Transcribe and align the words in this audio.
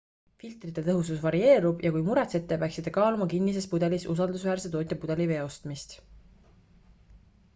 filtrite 0.43 0.83
tõhusus 0.85 1.19
varieerub 1.25 1.83
ja 1.87 1.91
kui 1.97 2.03
muretsete 2.07 2.57
peaksite 2.63 2.93
kaaluma 2.95 3.27
kinnises 3.33 3.69
pudelis 3.73 4.07
usaldusväärse 4.15 4.71
tootja 4.77 4.99
pudelivee 5.03 5.39
ostmist 5.51 5.97